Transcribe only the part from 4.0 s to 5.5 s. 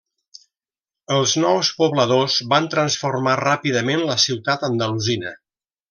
la ciutat andalusina.